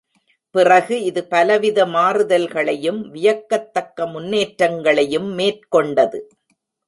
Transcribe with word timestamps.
பிறகு 0.55 0.95
இது 1.03 1.21
பலவித 1.23 1.85
மாறுதல்களையும், 1.85 3.01
வியக்கத்தக்க 3.09 4.07
முன்னேற்றங்களையும் 4.07 5.29
மேற்கொண்டது. 5.37 6.19